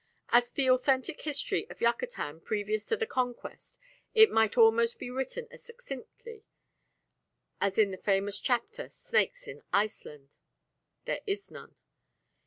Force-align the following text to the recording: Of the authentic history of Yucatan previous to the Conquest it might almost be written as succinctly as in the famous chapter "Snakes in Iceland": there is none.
Of 0.33 0.51
the 0.55 0.67
authentic 0.71 1.21
history 1.21 1.67
of 1.69 1.79
Yucatan 1.79 2.39
previous 2.41 2.87
to 2.87 2.97
the 2.97 3.05
Conquest 3.05 3.77
it 4.15 4.31
might 4.31 4.57
almost 4.57 4.97
be 4.97 5.11
written 5.11 5.47
as 5.51 5.61
succinctly 5.63 6.43
as 7.61 7.77
in 7.77 7.91
the 7.91 7.97
famous 7.97 8.39
chapter 8.39 8.89
"Snakes 8.89 9.47
in 9.47 9.61
Iceland": 9.71 10.31
there 11.05 11.21
is 11.27 11.51
none. 11.51 11.75